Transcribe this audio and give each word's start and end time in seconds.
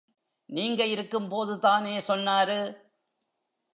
நீங்க 0.49 0.85
இருக்கும் 0.85 1.27
போதுதானே 1.27 1.97
சொன்னாரு. 1.97 2.59